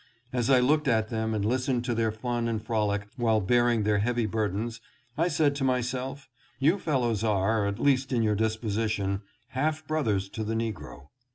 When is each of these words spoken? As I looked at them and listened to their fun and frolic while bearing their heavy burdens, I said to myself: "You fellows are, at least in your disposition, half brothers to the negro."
As 0.33 0.49
I 0.49 0.59
looked 0.59 0.87
at 0.87 1.09
them 1.09 1.35
and 1.35 1.45
listened 1.45 1.85
to 1.85 1.93
their 1.93 2.11
fun 2.11 2.47
and 2.47 2.59
frolic 2.59 3.07
while 3.17 3.39
bearing 3.39 3.83
their 3.83 3.99
heavy 3.99 4.25
burdens, 4.25 4.81
I 5.15 5.27
said 5.27 5.53
to 5.57 5.63
myself: 5.63 6.27
"You 6.57 6.79
fellows 6.79 7.23
are, 7.23 7.67
at 7.67 7.77
least 7.77 8.11
in 8.11 8.23
your 8.23 8.33
disposition, 8.33 9.21
half 9.49 9.85
brothers 9.85 10.27
to 10.29 10.43
the 10.43 10.55
negro." 10.55 11.09